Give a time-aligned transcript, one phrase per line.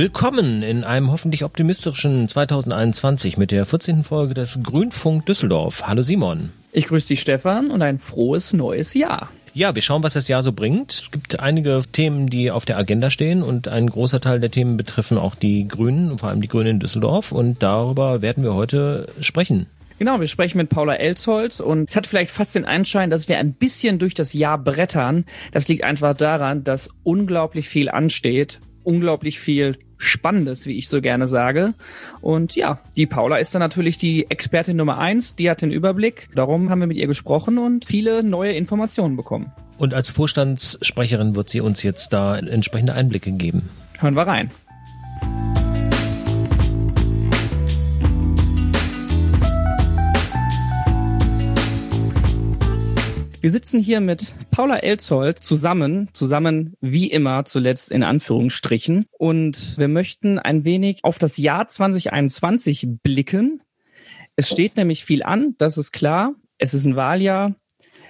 [0.00, 4.02] Willkommen in einem hoffentlich optimistischen 2021 mit der 14.
[4.02, 5.82] Folge des Grünfunk Düsseldorf.
[5.86, 6.48] Hallo Simon.
[6.72, 9.28] Ich grüße dich Stefan und ein frohes neues Jahr.
[9.52, 10.90] Ja, wir schauen, was das Jahr so bringt.
[10.90, 14.78] Es gibt einige Themen, die auf der Agenda stehen und ein großer Teil der Themen
[14.78, 19.06] betreffen auch die Grünen, vor allem die Grünen in Düsseldorf und darüber werden wir heute
[19.20, 19.66] sprechen.
[19.98, 23.36] Genau, wir sprechen mit Paula Elsholz und es hat vielleicht fast den Anschein, dass wir
[23.36, 25.26] ein bisschen durch das Jahr brettern.
[25.52, 31.26] Das liegt einfach daran, dass unglaublich viel ansteht unglaublich viel Spannendes, wie ich so gerne
[31.26, 31.74] sage.
[32.22, 36.28] Und ja, die Paula ist dann natürlich die Expertin Nummer eins, die hat den Überblick.
[36.34, 39.52] Darum haben wir mit ihr gesprochen und viele neue Informationen bekommen.
[39.76, 43.68] Und als Vorstandssprecherin wird sie uns jetzt da entsprechende Einblicke geben.
[43.98, 44.50] Hören wir rein.
[53.42, 59.06] Wir sitzen hier mit Paula Elzold zusammen, zusammen wie immer zuletzt in Anführungsstrichen.
[59.16, 63.62] Und wir möchten ein wenig auf das Jahr 2021 blicken.
[64.36, 66.32] Es steht nämlich viel an, das ist klar.
[66.58, 67.54] Es ist ein Wahljahr.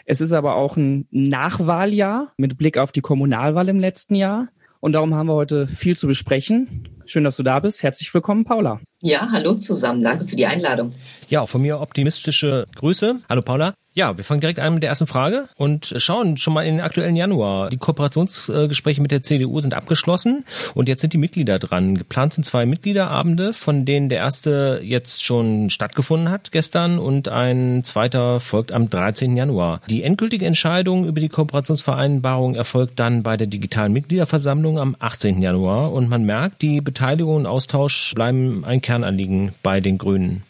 [0.04, 4.48] Es ist aber auch ein Nachwahljahr mit Blick auf die Kommunalwahl im letzten Jahr.
[4.80, 6.88] Und darum haben wir heute viel zu besprechen.
[7.06, 7.84] Schön, dass du da bist.
[7.84, 8.80] Herzlich willkommen, Paula.
[9.00, 10.02] Ja, hallo zusammen.
[10.02, 10.92] Danke für die Einladung.
[11.28, 13.20] Ja, auch von mir optimistische Grüße.
[13.28, 13.74] Hallo, Paula.
[13.92, 16.80] Ja, wir fangen direkt an mit der ersten Frage und schauen schon mal in den
[16.80, 17.70] aktuellen Januar.
[17.70, 21.98] Die Kooperationsgespräche mit der CDU sind abgeschlossen und jetzt sind die Mitglieder dran.
[21.98, 27.82] Geplant sind zwei Mitgliederabende, von denen der erste jetzt schon stattgefunden hat gestern und ein
[27.82, 29.36] zweiter folgt am 13.
[29.36, 29.80] Januar.
[29.90, 35.42] Die endgültige Entscheidung über die Kooperationsvereinbarung erfolgt dann bei der digitalen Mitgliederversammlung am 18.
[35.42, 40.44] Januar und man merkt, die Beteiligung und Austausch bleiben ein Kernanliegen bei den Grünen.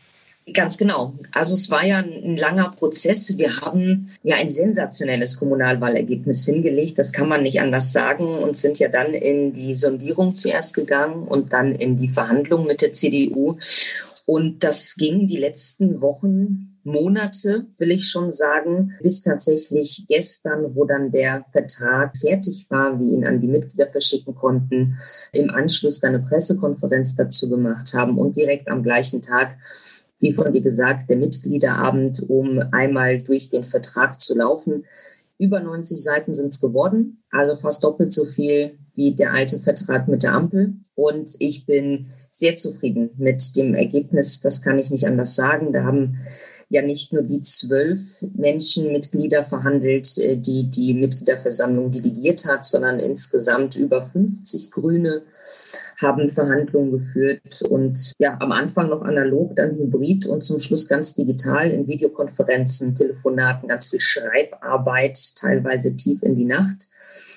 [0.54, 1.14] Ganz genau.
[1.32, 3.36] Also es war ja ein langer Prozess.
[3.36, 6.98] Wir haben ja ein sensationelles Kommunalwahlergebnis hingelegt.
[6.98, 11.28] Das kann man nicht anders sagen und sind ja dann in die Sondierung zuerst gegangen
[11.28, 13.58] und dann in die Verhandlungen mit der CDU.
[14.26, 20.84] Und das ging die letzten Wochen, Monate, will ich schon sagen, bis tatsächlich gestern, wo
[20.84, 24.98] dann der Vertrag fertig war, wir ihn an die Mitglieder verschicken konnten,
[25.32, 29.56] im Anschluss dann eine Pressekonferenz dazu gemacht haben und direkt am gleichen Tag
[30.20, 34.84] wie von dir gesagt, der Mitgliederabend, um einmal durch den Vertrag zu laufen.
[35.38, 40.06] Über 90 Seiten sind es geworden, also fast doppelt so viel wie der alte Vertrag
[40.08, 40.74] mit der Ampel.
[40.94, 44.40] Und ich bin sehr zufrieden mit dem Ergebnis.
[44.40, 45.72] Das kann ich nicht anders sagen.
[45.72, 46.18] Da haben
[46.68, 48.00] ja nicht nur die zwölf
[48.34, 55.22] Menschen, Mitglieder verhandelt, äh, die die Mitgliederversammlung delegiert hat, sondern insgesamt über 50 Grüne,
[56.00, 61.14] haben Verhandlungen geführt und ja, am Anfang noch analog, dann hybrid und zum Schluss ganz
[61.14, 66.88] digital in Videokonferenzen, Telefonaten, ganz viel Schreibarbeit, teilweise tief in die Nacht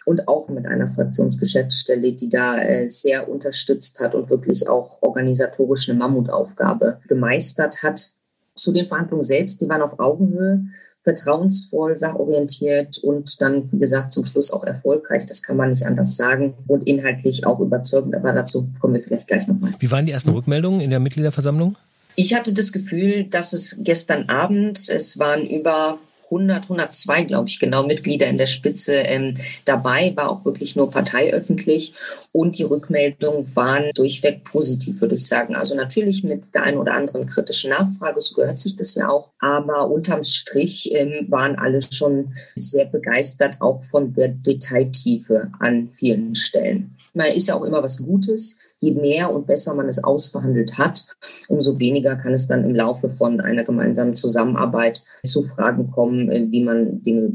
[0.05, 5.89] und auch mit einer Fraktionsgeschäftsstelle, die da äh, sehr unterstützt hat und wirklich auch organisatorisch
[5.89, 8.11] eine Mammutaufgabe gemeistert hat.
[8.55, 10.65] Zu den Verhandlungen selbst, die waren auf Augenhöhe
[11.03, 15.25] vertrauensvoll, sachorientiert und dann, wie gesagt, zum Schluss auch erfolgreich.
[15.25, 18.15] Das kann man nicht anders sagen und inhaltlich auch überzeugend.
[18.15, 19.73] Aber dazu kommen wir vielleicht gleich nochmal.
[19.79, 21.75] Wie waren die ersten Rückmeldungen in der Mitgliederversammlung?
[22.15, 25.97] Ich hatte das Gefühl, dass es gestern Abend, es waren über
[26.33, 29.35] 100, 102, glaube ich, genau, Mitglieder in der Spitze ähm,
[29.65, 31.93] dabei, war auch wirklich nur parteiöffentlich.
[32.31, 35.55] Und die Rückmeldungen waren durchweg positiv, würde ich sagen.
[35.55, 39.29] Also natürlich mit der einen oder anderen kritischen Nachfrage, so gehört sich das ja auch.
[39.39, 46.35] Aber unterm Strich ähm, waren alle schon sehr begeistert, auch von der Detailtiefe an vielen
[46.35, 46.97] Stellen.
[47.13, 48.57] Man ist ja auch immer was Gutes.
[48.79, 51.05] Je mehr und besser man es ausverhandelt hat,
[51.47, 56.47] umso weniger kann es dann im Laufe von einer gemeinsamen Zusammenarbeit zu Fragen kommen, äh,
[56.49, 57.31] wie man Dinge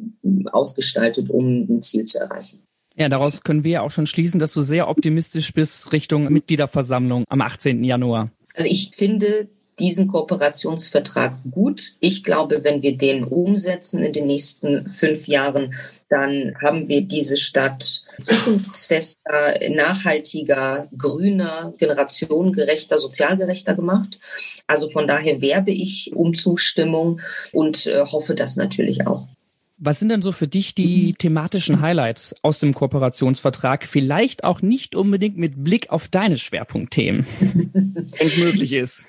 [0.52, 2.64] ausgestaltet, um ein Ziel zu erreichen.
[2.96, 7.24] Ja, daraus können wir ja auch schon schließen, dass du sehr optimistisch bist Richtung Mitgliederversammlung
[7.28, 7.84] am 18.
[7.84, 8.32] Januar.
[8.54, 9.48] Also ich finde,
[9.78, 11.92] diesen Kooperationsvertrag gut.
[12.00, 15.74] Ich glaube, wenn wir den umsetzen in den nächsten fünf Jahren,
[16.08, 24.19] dann haben wir diese Stadt zukunftsfester, nachhaltiger, grüner, generationengerechter, sozialgerechter gemacht.
[24.67, 27.20] Also von daher werbe ich um Zustimmung
[27.53, 29.26] und äh, hoffe das natürlich auch.
[29.81, 33.85] Was sind denn so für dich die thematischen Highlights aus dem Kooperationsvertrag?
[33.85, 39.05] Vielleicht auch nicht unbedingt mit Blick auf deine Schwerpunktthemen, wenn es möglich ist.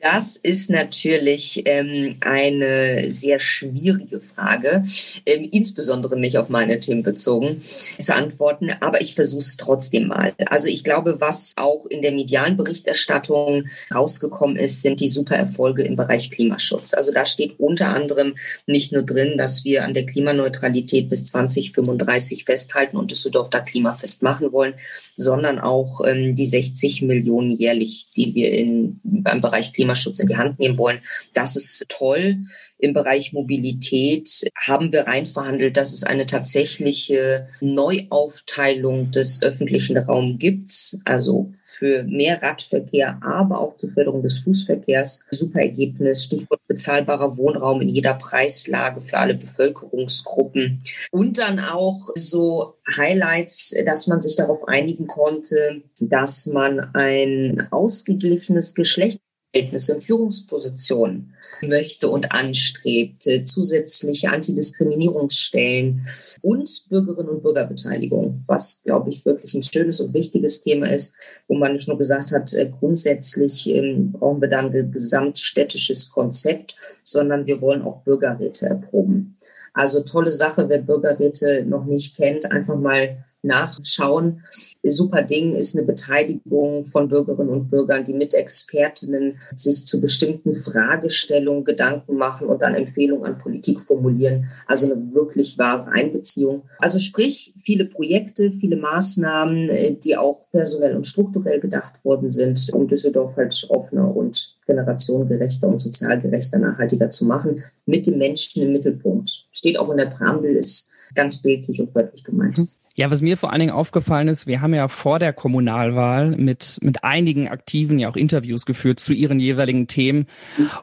[0.00, 4.84] Das ist natürlich ähm, eine sehr schwierige Frage,
[5.26, 8.70] ähm, insbesondere nicht auf meine Themen bezogen zu antworten.
[8.78, 10.34] Aber ich versuche es trotzdem mal.
[10.46, 15.82] Also ich glaube, was auch in der medialen Berichterstattung rausgekommen ist, sind die super Erfolge
[15.82, 16.94] im Bereich Klimaschutz.
[16.94, 18.36] Also da steht unter anderem
[18.66, 24.22] nicht nur drin, dass wir an der Klimaneutralität bis 2035 festhalten und Düsseldorf da klimafest
[24.22, 24.74] machen wollen,
[25.16, 30.28] sondern auch ähm, die 60 Millionen jährlich, die wir in, beim Bereich Klimaschutz Klimaschutz in
[30.28, 31.00] die Hand nehmen wollen.
[31.32, 32.36] Das ist toll.
[32.80, 40.96] Im Bereich Mobilität haben wir reinverhandelt, dass es eine tatsächliche Neuaufteilung des öffentlichen Raums gibt.
[41.04, 45.26] Also für mehr Radverkehr, aber auch zur Förderung des Fußverkehrs.
[45.30, 46.24] Super Ergebnis.
[46.24, 50.80] Stichwort bezahlbarer Wohnraum in jeder Preislage für alle Bevölkerungsgruppen.
[51.10, 58.76] Und dann auch so Highlights, dass man sich darauf einigen konnte, dass man ein ausgeglichenes
[58.76, 59.20] Geschlecht
[59.52, 66.06] Verhältnisse und Führungspositionen möchte und anstrebt, zusätzliche Antidiskriminierungsstellen
[66.42, 71.14] und Bürgerinnen und Bürgerbeteiligung, was, glaube ich, wirklich ein schönes und wichtiges Thema ist,
[71.48, 76.76] wo man nicht nur gesagt hat, äh, grundsätzlich ähm, brauchen wir dann ein gesamtstädtisches Konzept,
[77.02, 79.36] sondern wir wollen auch Bürgerräte erproben.
[79.72, 84.44] Also tolle Sache, wer Bürgerräte noch nicht kennt, einfach mal nachschauen.
[84.82, 90.54] Super Ding ist eine Beteiligung von Bürgerinnen und Bürgern, die mit Expertinnen sich zu bestimmten
[90.54, 94.48] Fragestellungen Gedanken machen und dann Empfehlungen an Politik formulieren.
[94.66, 96.62] Also eine wirklich wahre Einbeziehung.
[96.78, 102.68] Also sprich, viele Projekte, viele Maßnahmen, äh, die auch personell und strukturell gedacht worden sind,
[102.72, 108.72] um Düsseldorf halt offener und generationengerechter und sozialgerechter, nachhaltiger zu machen, mit dem Menschen im
[108.72, 109.46] Mittelpunkt.
[109.52, 112.68] Steht auch in der Präambel, ist ganz bildlich und wörtlich gemeint.
[112.98, 116.78] Ja, was mir vor allen Dingen aufgefallen ist, wir haben ja vor der Kommunalwahl mit,
[116.82, 120.26] mit einigen Aktiven ja auch Interviews geführt zu ihren jeweiligen Themen.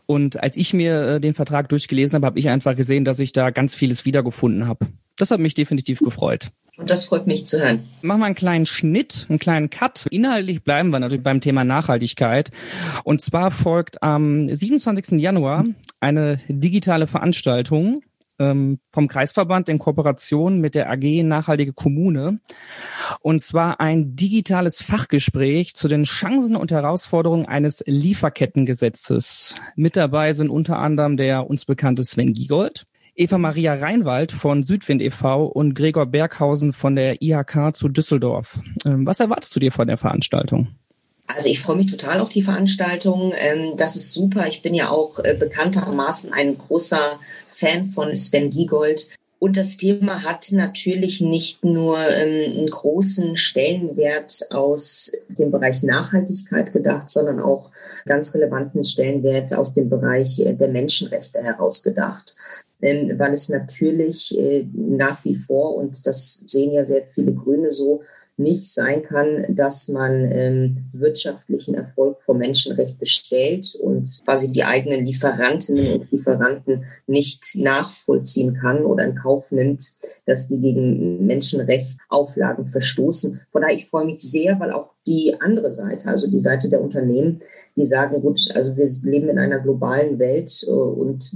[0.06, 3.34] Und als ich mir äh, den Vertrag durchgelesen habe, habe ich einfach gesehen, dass ich
[3.34, 4.88] da ganz vieles wiedergefunden habe.
[5.18, 6.52] Das hat mich definitiv gefreut.
[6.78, 7.84] Und das freut mich zu hören.
[8.02, 10.06] Machen wir einen kleinen Schnitt, einen kleinen Cut.
[10.10, 12.50] Inhaltlich bleiben wir natürlich beim Thema Nachhaltigkeit.
[13.04, 15.20] Und zwar folgt am 27.
[15.20, 15.66] Januar
[16.00, 18.00] eine digitale Veranstaltung
[18.40, 22.40] ähm, vom Kreisverband in Kooperation mit der AG Nachhaltige Kommune.
[23.22, 29.56] Und zwar ein digitales Fachgespräch zu den Chancen und Herausforderungen eines Lieferkettengesetzes.
[29.76, 32.86] Mit dabei sind unter anderem der uns bekannte Sven Giegold,
[33.16, 35.46] Eva Maria Reinwald von Südwind e.V.
[35.46, 38.60] und Gregor Berghausen von der IHK zu Düsseldorf.
[38.86, 40.68] Ähm, was erwartest du dir von der Veranstaltung?
[41.28, 43.34] Also ich freue mich total auf die Veranstaltung.
[43.36, 44.48] Ähm, das ist super.
[44.48, 47.20] Ich bin ja auch äh, bekanntermaßen ein großer
[47.56, 49.10] Fan von Sven Giegold.
[49.38, 56.72] Und das Thema hat natürlich nicht nur ähm, einen großen Stellenwert aus dem Bereich Nachhaltigkeit
[56.72, 57.69] gedacht, sondern auch
[58.06, 62.36] ganz relevanten Stellenwert aus dem Bereich äh, der Menschenrechte herausgedacht.
[62.81, 67.72] Ähm, weil es natürlich äh, nach wie vor, und das sehen ja sehr viele Grüne
[67.72, 68.01] so,
[68.38, 75.06] nicht sein kann, dass man ähm, wirtschaftlichen Erfolg vor Menschenrechte stellt und quasi die eigenen
[75.06, 79.94] Lieferantinnen und Lieferanten nicht nachvollziehen kann oder in Kauf nimmt,
[80.26, 83.40] dass die gegen Menschenrechtsauflagen verstoßen.
[83.52, 86.82] Von daher, ich freue mich sehr, weil auch die andere Seite, also die Seite der
[86.82, 87.40] Unternehmen,
[87.78, 91.32] die sagen, gut, also wir leben in einer globalen Welt äh, und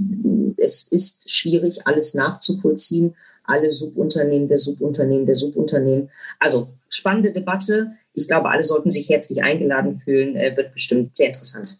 [0.58, 3.14] es ist schwierig, alles nachzuvollziehen
[3.50, 6.10] alle Subunternehmen der Subunternehmen der Subunternehmen.
[6.38, 7.92] Also spannende Debatte.
[8.14, 10.36] Ich glaube, alle sollten sich herzlich eingeladen fühlen.
[10.36, 11.78] Äh, wird bestimmt sehr interessant.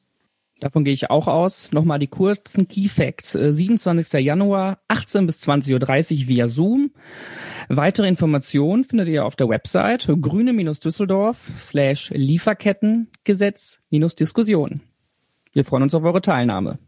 [0.61, 1.73] Davon gehe ich auch aus.
[1.73, 3.33] Nochmal die kurzen Key Facts.
[3.33, 4.15] 27.
[4.15, 6.91] Äh, Januar, 18 bis 20.30 Uhr via Zoom.
[7.69, 14.83] Weitere Informationen findet ihr auf der Website grüne-düsseldorf slash Lieferkettengesetz-Diskussion.
[15.53, 16.79] Wir freuen uns auf eure Teilnahme.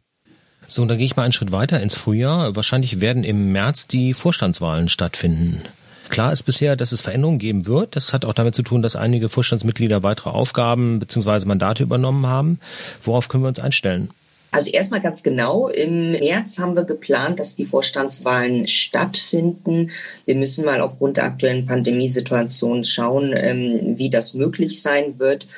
[0.67, 2.57] So, und dann gehe ich mal einen Schritt weiter ins Frühjahr.
[2.57, 5.63] Wahrscheinlich werden im März die Vorstandswahlen stattfinden.
[6.09, 7.97] Klar ist bisher, dass es Veränderungen geben wird.
[7.97, 11.47] Das hat auch damit zu tun, dass einige Vorstandsmitglieder weitere Aufgaben bzw.
[11.47, 12.59] Mandate übernommen haben.
[13.03, 14.11] Worauf können wir uns einstellen?
[14.53, 19.91] Also erstmal ganz genau, im März haben wir geplant, dass die Vorstandswahlen stattfinden.
[20.27, 25.49] Wir müssen mal aufgrund der aktuellen Pandemiesituation schauen, ähm, wie das möglich sein wird.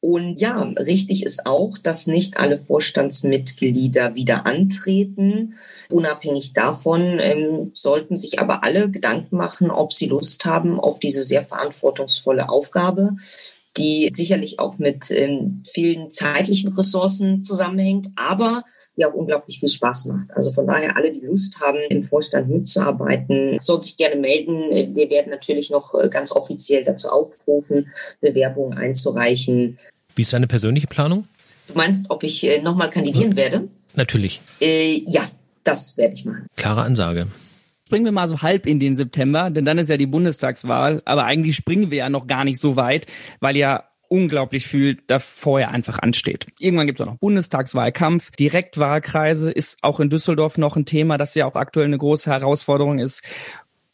[0.00, 5.56] Und ja, richtig ist auch, dass nicht alle Vorstandsmitglieder wieder antreten.
[5.90, 11.22] Unabhängig davon ähm, sollten sich aber alle Gedanken machen, ob sie Lust haben auf diese
[11.22, 13.16] sehr verantwortungsvolle Aufgabe
[13.76, 18.64] die sicherlich auch mit ähm, vielen zeitlichen Ressourcen zusammenhängt, aber
[18.96, 20.30] die auch unglaublich viel Spaß macht.
[20.34, 24.94] Also von daher alle, die Lust haben, im Vorstand mitzuarbeiten, sollen sich gerne melden.
[24.94, 29.78] Wir werden natürlich noch äh, ganz offiziell dazu aufrufen, Bewerbungen einzureichen.
[30.16, 31.26] Wie ist deine persönliche Planung?
[31.68, 33.68] Du meinst, ob ich äh, nochmal kandidieren werde?
[33.94, 34.40] Natürlich.
[34.60, 35.22] Äh, ja,
[35.62, 36.46] das werde ich machen.
[36.56, 37.28] Klare Ansage
[37.90, 41.24] springen wir mal so halb in den September, denn dann ist ja die Bundestagswahl, aber
[41.24, 43.06] eigentlich springen wir ja noch gar nicht so weit,
[43.40, 46.46] weil ja unglaublich viel da vorher einfach ansteht.
[46.60, 51.34] Irgendwann gibt es auch noch Bundestagswahlkampf, Direktwahlkreise ist auch in Düsseldorf noch ein Thema, das
[51.34, 53.24] ja auch aktuell eine große Herausforderung ist.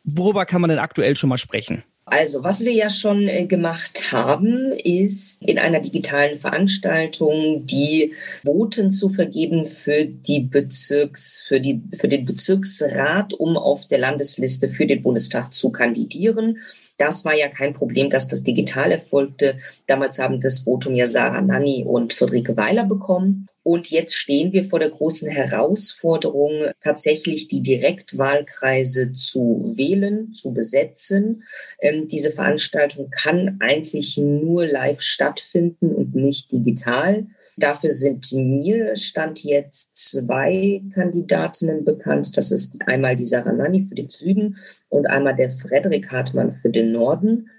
[0.05, 1.83] Worüber kann man denn aktuell schon mal sprechen?
[2.09, 8.93] Also, was wir ja schon äh, gemacht haben, ist in einer digitalen Veranstaltung die Voten
[8.93, 14.87] zu vergeben für die Bezirks, für die, für den Bezirksrat, um auf der Landesliste für
[14.87, 16.59] den Bundestag zu kandidieren.
[16.97, 19.59] Das war ja kein Problem, dass das digital erfolgte.
[19.89, 23.49] Damals haben das Votum ja Sarah Nanni und Friederike Weiler bekommen.
[23.67, 31.43] Und jetzt stehen wir vor der großen Herausforderung, tatsächlich die Direktwahlkreise zu wählen, zu besetzen.
[31.81, 37.27] Ähm, diese Veranstaltung kann eigentlich nur live stattfinden und nicht digital.
[37.57, 42.37] Dafür sind mir Stand jetzt zwei Kandidatinnen bekannt.
[42.37, 44.59] Das ist einmal die Sarah Nanni für den Süden
[44.91, 47.51] und einmal der Frederik Hartmann für den Norden.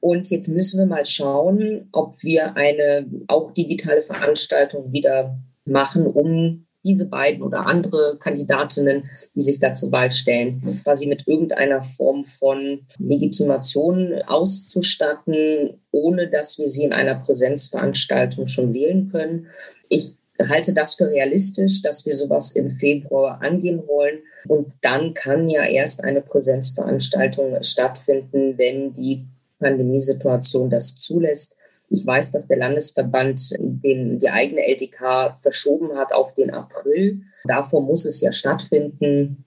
[0.00, 6.66] Und jetzt müssen wir mal schauen, ob wir eine auch digitale Veranstaltung wieder machen, um
[6.84, 12.24] diese beiden oder andere Kandidatinnen, die sich da zur Wahl stellen, quasi mit irgendeiner Form
[12.24, 19.48] von Legitimation auszustatten, ohne dass wir sie in einer Präsenzveranstaltung schon wählen können.
[19.88, 20.14] Ich
[20.48, 24.20] halte das für realistisch, dass wir sowas im Februar angehen wollen.
[24.46, 29.26] Und dann kann ja erst eine Präsenzveranstaltung stattfinden, wenn die
[29.58, 31.56] Pandemiesituation das zulässt.
[31.90, 37.22] Ich weiß, dass der Landesverband den, die eigene LDK verschoben hat auf den April.
[37.44, 39.44] Davor muss es ja stattfinden.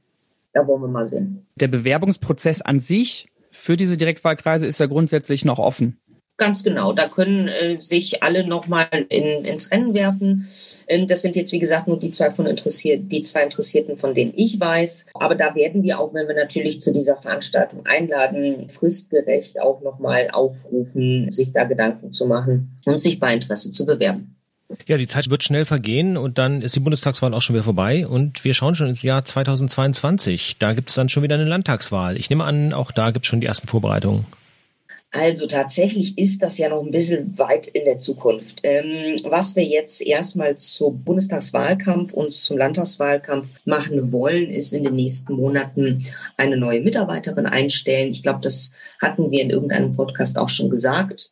[0.54, 1.46] Da wollen wir mal sehen.
[1.56, 6.00] Der Bewerbungsprozess an sich für diese Direktwahlkreise ist ja grundsätzlich noch offen.
[6.38, 6.92] Ganz genau.
[6.92, 10.48] Da können äh, sich alle nochmal in, ins Rennen werfen.
[10.88, 14.16] Ähm, das sind jetzt, wie gesagt, nur die zwei von interessiert, die zwei Interessierten, von
[14.16, 15.08] denen ich weiß.
[15.14, 20.30] Aber da werden wir auch, wenn wir natürlich zu dieser Veranstaltung einladen, fristgerecht auch nochmal
[20.32, 24.36] aufrufen, sich da Gedanken zu machen und sich bei Interesse zu bewerben.
[24.88, 28.08] Ja, die Zeit wird schnell vergehen und dann ist die Bundestagswahl auch schon wieder vorbei
[28.08, 30.58] und wir schauen schon ins Jahr 2022.
[30.60, 32.18] Da gibt es dann schon wieder eine Landtagswahl.
[32.18, 34.26] Ich nehme an, auch da gibt es schon die ersten Vorbereitungen.
[35.14, 38.62] Also tatsächlich ist das ja noch ein bisschen weit in der Zukunft.
[38.64, 44.96] Ähm, was wir jetzt erstmal zum Bundestagswahlkampf und zum Landtagswahlkampf machen wollen, ist in den
[44.96, 46.06] nächsten Monaten
[46.38, 48.10] eine neue Mitarbeiterin einstellen.
[48.10, 51.32] Ich glaube, das hatten wir in irgendeinem Podcast auch schon gesagt.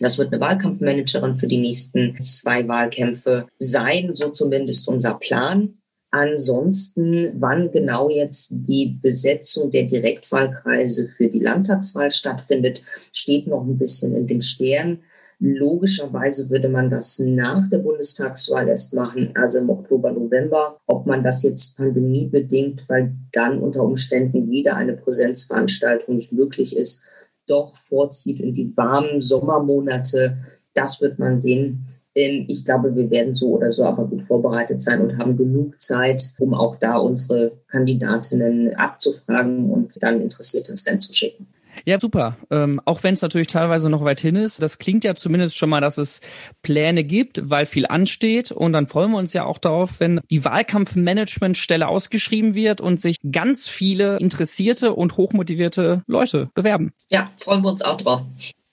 [0.00, 5.79] Das wird eine Wahlkampfmanagerin für die nächsten zwei Wahlkämpfe sein, so zumindest unser Plan.
[6.12, 13.78] Ansonsten, wann genau jetzt die Besetzung der Direktwahlkreise für die Landtagswahl stattfindet, steht noch ein
[13.78, 15.02] bisschen in den Sternen.
[15.38, 20.78] Logischerweise würde man das nach der Bundestagswahl erst machen, also im Oktober, November.
[20.86, 27.04] Ob man das jetzt pandemiebedingt, weil dann unter Umständen wieder eine Präsenzveranstaltung nicht möglich ist,
[27.46, 30.38] doch vorzieht in die warmen Sommermonate,
[30.74, 31.86] das wird man sehen.
[32.14, 36.30] Ich glaube, wir werden so oder so aber gut vorbereitet sein und haben genug Zeit,
[36.38, 41.46] um auch da unsere Kandidatinnen abzufragen und dann interessiert ins Rennen zu schicken.
[41.84, 42.36] Ja, super.
[42.50, 44.62] Ähm, auch wenn es natürlich teilweise noch weit hin ist.
[44.62, 46.20] Das klingt ja zumindest schon mal, dass es
[46.62, 48.52] Pläne gibt, weil viel ansteht.
[48.52, 53.16] Und dann freuen wir uns ja auch darauf, wenn die Wahlkampfmanagementstelle ausgeschrieben wird und sich
[53.30, 56.92] ganz viele interessierte und hochmotivierte Leute bewerben.
[57.10, 58.22] Ja, freuen wir uns auch drauf.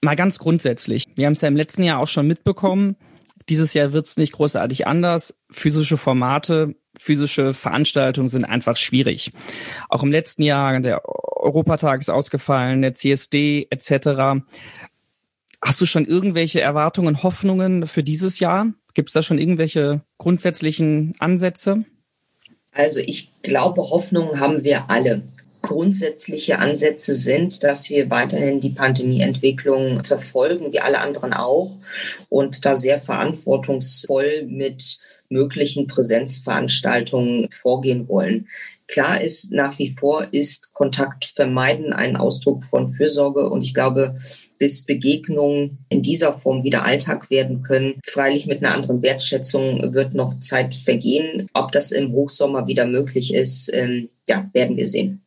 [0.02, 1.06] Mal ganz grundsätzlich.
[1.16, 2.96] Wir haben es ja im letzten Jahr auch schon mitbekommen.
[3.50, 5.38] Dieses Jahr wird es nicht großartig anders.
[5.50, 9.32] Physische Formate, physische Veranstaltungen sind einfach schwierig.
[9.90, 14.44] Auch im letzten Jahr, der Europatag ist ausgefallen, der CSD etc.
[15.62, 18.68] Hast du schon irgendwelche Erwartungen, Hoffnungen für dieses Jahr?
[18.94, 21.86] Gibt es da schon irgendwelche grundsätzlichen Ansätze?
[22.74, 25.24] Also ich glaube, Hoffnungen haben wir alle
[25.62, 31.76] grundsätzliche Ansätze sind, dass wir weiterhin die Pandemieentwicklung verfolgen, wie alle anderen auch,
[32.30, 35.00] und da sehr verantwortungsvoll mit
[35.30, 38.48] möglichen Präsenzveranstaltungen vorgehen wollen.
[38.88, 44.16] Klar ist nach wie vor ist Kontakt vermeiden ein Ausdruck von Fürsorge und ich glaube,
[44.58, 50.14] bis Begegnungen in dieser Form wieder Alltag werden können, freilich mit einer anderen Wertschätzung wird
[50.14, 51.48] noch Zeit vergehen.
[51.54, 55.22] Ob das im Hochsommer wieder möglich ist, ähm, ja, werden wir sehen.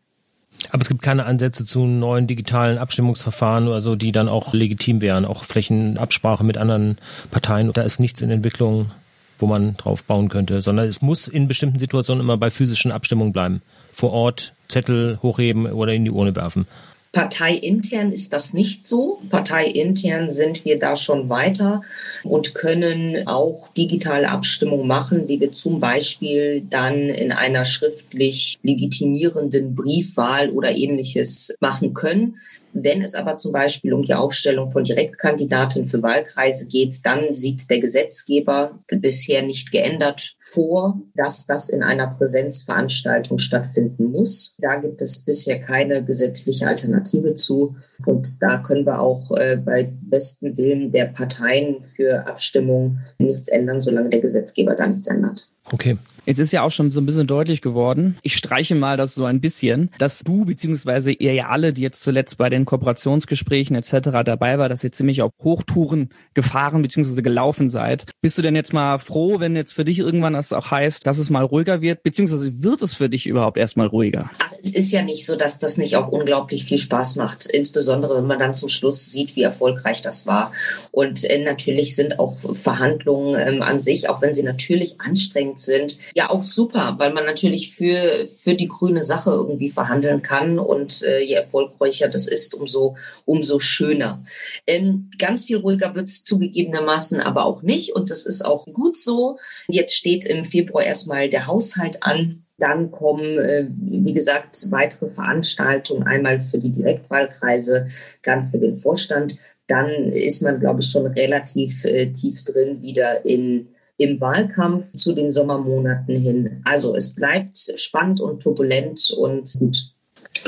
[0.71, 5.00] Aber es gibt keine Ansätze zu neuen digitalen Abstimmungsverfahren oder so, die dann auch legitim
[5.00, 6.99] wären, auch Flächenabsprache mit anderen
[7.31, 7.73] Parteien.
[7.73, 8.91] Da ist nichts in Entwicklung,
[9.39, 13.33] wo man drauf bauen könnte, sondern es muss in bestimmten Situationen immer bei physischen Abstimmungen
[13.33, 13.62] bleiben.
[13.93, 16.67] Vor Ort Zettel hochheben oder in die Urne werfen.
[17.12, 19.21] Parteiintern ist das nicht so.
[19.31, 21.83] Parteiintern sind wir da schon weiter
[22.23, 29.75] und können auch digitale Abstimmung machen, die wir zum Beispiel dann in einer schriftlich legitimierenden
[29.75, 32.37] Briefwahl oder ähnliches machen können.
[32.73, 37.69] Wenn es aber zum Beispiel um die Aufstellung von Direktkandidaten für Wahlkreise geht, dann sieht
[37.69, 44.57] der Gesetzgeber bisher nicht geändert vor, dass das in einer Präsenzveranstaltung stattfinden muss.
[44.59, 47.77] Da gibt es bisher keine gesetzliche Alternative zu.
[48.07, 53.81] Und da können wir auch äh, bei bestem Willen der Parteien für Abstimmung nichts ändern,
[53.81, 55.50] solange der Gesetzgeber da nichts ändert.
[55.73, 55.99] Okay.
[56.30, 58.16] Jetzt ist ja auch schon so ein bisschen deutlich geworden.
[58.22, 62.04] Ich streiche mal das so ein bisschen, dass du beziehungsweise ihr ja alle, die jetzt
[62.04, 64.10] zuletzt bei den Kooperationsgesprächen etc.
[64.25, 68.12] dabei war, dass ihr ziemlich auf Hochtouren gefahren beziehungsweise gelaufen seid.
[68.22, 71.18] Bist du denn jetzt mal froh, wenn jetzt für dich irgendwann das auch heißt, dass
[71.18, 74.30] es mal ruhiger wird, beziehungsweise wird es für dich überhaupt erstmal ruhiger?
[74.38, 78.17] Ach, es ist ja nicht so, dass das nicht auch unglaublich viel Spaß macht, insbesondere
[78.17, 80.52] wenn man dann zum Schluss sieht, wie erfolgreich das war.
[80.90, 85.99] Und äh, natürlich sind auch Verhandlungen ähm, an sich, auch wenn sie natürlich anstrengend sind,
[86.14, 91.02] ja auch super, weil man natürlich für, für die grüne Sache irgendwie verhandeln kann und
[91.02, 94.25] äh, je erfolgreicher das ist, umso, umso schöner.
[94.67, 98.97] Ähm, ganz viel ruhiger wird es zugegebenermaßen aber auch nicht und das ist auch gut
[98.97, 99.38] so.
[99.69, 102.45] Jetzt steht im Februar erstmal der Haushalt an.
[102.61, 107.88] Dann kommen, äh, wie gesagt, weitere Veranstaltungen, einmal für die Direktwahlkreise,
[108.23, 109.37] dann für den Vorstand.
[109.67, 113.69] Dann ist man, glaube ich, schon relativ äh, tief drin wieder in
[114.00, 116.62] im Wahlkampf zu den Sommermonaten hin.
[116.64, 119.93] Also es bleibt spannend und turbulent und gut.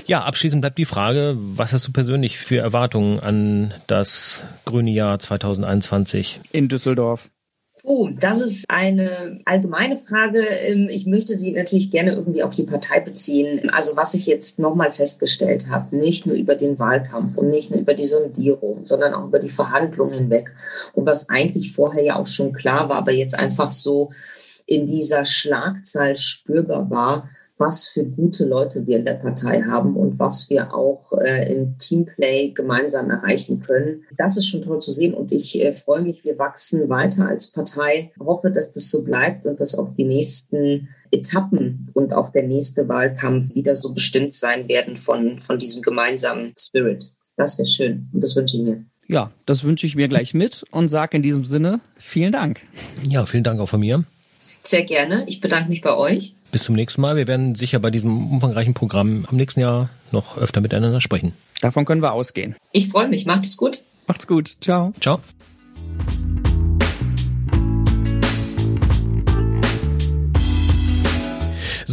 [0.07, 5.19] Ja, abschließend bleibt die Frage, was hast du persönlich für Erwartungen an das grüne Jahr
[5.19, 6.41] 2021?
[6.51, 7.31] In Düsseldorf.
[7.85, 10.39] Oh, das ist eine allgemeine Frage.
[10.41, 13.71] Ähm, ich möchte sie natürlich gerne irgendwie auf die Partei beziehen.
[13.71, 17.81] Also was ich jetzt nochmal festgestellt habe, nicht nur über den Wahlkampf und nicht nur
[17.81, 20.55] über die Sondierung, sondern auch über die Verhandlungen hinweg.
[20.93, 24.13] Und was eigentlich vorher ja auch schon klar war, aber jetzt einfach so
[24.65, 27.29] in dieser Schlagzahl spürbar war,
[27.63, 31.79] was für gute Leute wir in der Partei haben und was wir auch äh, im
[31.79, 34.03] Teamplay gemeinsam erreichen können.
[34.17, 37.53] Das ist schon toll zu sehen und ich äh, freue mich, wir wachsen weiter als
[37.53, 38.11] Partei.
[38.15, 42.43] Ich hoffe, dass das so bleibt und dass auch die nächsten Etappen und auch der
[42.43, 47.15] nächste Wahlkampf wieder so bestimmt sein werden von, von diesem gemeinsamen Spirit.
[47.37, 48.85] Das wäre schön und das wünsche ich mir.
[49.07, 52.61] Ja, das wünsche ich mir gleich mit und sage in diesem Sinne vielen Dank.
[53.09, 54.03] Ja, vielen Dank auch von mir.
[54.65, 55.25] Sehr gerne.
[55.29, 56.35] Ich bedanke mich bei euch.
[56.53, 57.17] Bis zum nächsten Mal.
[57.17, 61.33] Wir werden sicher bei diesem umfangreichen Programm am nächsten Jahr noch öfter miteinander sprechen.
[61.63, 62.55] Davon können wir ausgehen.
[62.73, 63.25] Ich freue mich.
[63.25, 63.85] Macht es gut.
[64.07, 64.59] Macht's gut.
[64.61, 64.93] Ciao.
[65.01, 65.21] Ciao.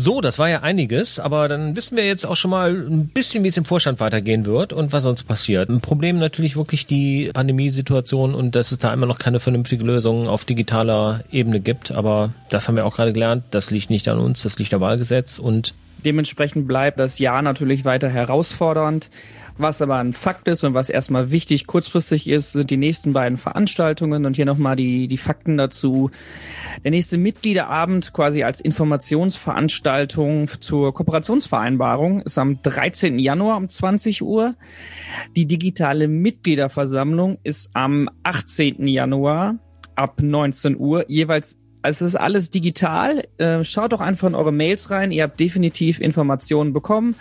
[0.01, 3.43] So, das war ja einiges, aber dann wissen wir jetzt auch schon mal ein bisschen,
[3.43, 5.67] wie es im Vorstand weitergehen wird und was sonst passiert.
[5.67, 10.29] Ein Problem natürlich wirklich die Pandemiesituation und dass es da immer noch keine vernünftige Lösung
[10.29, 11.91] auf digitaler Ebene gibt.
[11.91, 13.43] Aber das haben wir auch gerade gelernt.
[13.51, 15.73] Das liegt nicht an uns, das liegt am Wahlgesetz und
[16.05, 19.09] Dementsprechend bleibt das Jahr natürlich weiter herausfordernd.
[19.61, 23.37] Was aber ein Fakt ist und was erstmal wichtig kurzfristig ist, sind die nächsten beiden
[23.37, 26.11] Veranstaltungen und hier nochmal die, die Fakten dazu.
[26.85, 33.19] Der nächste Mitgliederabend quasi als Informationsveranstaltung zur Kooperationsvereinbarung ist am 13.
[33.19, 34.55] Januar um 20 Uhr.
[35.35, 38.87] Die digitale Mitgliederversammlung ist am 18.
[38.87, 39.57] Januar
[39.93, 43.23] ab 19 Uhr, jeweils es ist alles digital.
[43.37, 45.11] Äh, schaut doch einfach in eure Mails rein.
[45.13, 47.15] Ihr habt definitiv Informationen bekommen.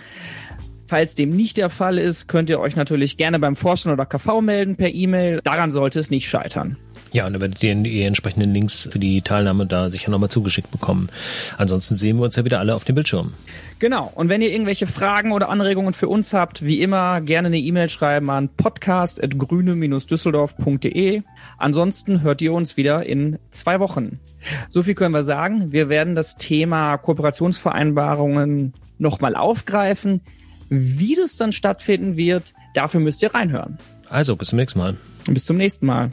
[0.89, 4.41] Falls dem nicht der Fall ist, könnt ihr euch natürlich gerne beim Forschen oder KV
[4.41, 5.43] melden per E-Mail.
[5.45, 6.79] Daran sollte es nicht scheitern.
[7.13, 10.71] Ja, und dann werdet ihr die entsprechenden Links für die Teilnahme da sicher nochmal zugeschickt
[10.71, 11.09] bekommen.
[11.57, 13.33] Ansonsten sehen wir uns ja wieder alle auf dem Bildschirm.
[13.79, 14.13] Genau.
[14.15, 17.89] Und wenn ihr irgendwelche Fragen oder Anregungen für uns habt, wie immer gerne eine E-Mail
[17.89, 21.23] schreiben an podcast.grüne-düsseldorf.de.
[21.57, 24.21] Ansonsten hört ihr uns wieder in zwei Wochen.
[24.69, 25.73] So viel können wir sagen.
[25.73, 30.21] Wir werden das Thema Kooperationsvereinbarungen nochmal aufgreifen.
[30.69, 33.79] Wie das dann stattfinden wird, dafür müsst ihr reinhören.
[34.09, 34.97] Also, bis zum nächsten Mal.
[35.27, 36.13] Bis zum nächsten Mal.